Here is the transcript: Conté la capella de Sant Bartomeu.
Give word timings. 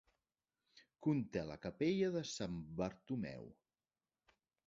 Conté 1.07 1.43
la 1.49 1.57
capella 1.65 2.09
de 2.17 2.25
Sant 2.31 2.57
Bartomeu. 2.81 3.47